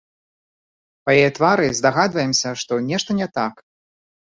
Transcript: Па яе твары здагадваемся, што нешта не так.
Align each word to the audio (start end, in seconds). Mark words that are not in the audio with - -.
Па 1.07 1.11
яе 1.19 1.27
твары 1.41 1.67
здагадваемся, 1.81 2.57
што 2.65 2.73
нешта 2.89 3.21
не 3.23 3.31
так. 3.39 3.65